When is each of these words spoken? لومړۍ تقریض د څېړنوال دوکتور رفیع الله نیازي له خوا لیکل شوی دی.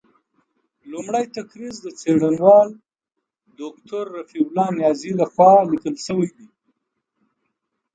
لومړۍ 0.91 1.25
تقریض 1.37 1.75
د 1.81 1.87
څېړنوال 1.99 2.69
دوکتور 3.59 4.03
رفیع 4.17 4.41
الله 4.45 4.67
نیازي 4.79 5.11
له 5.19 5.25
خوا 5.31 5.51
لیکل 5.71 5.95
شوی 6.05 6.29
دی. 6.35 6.47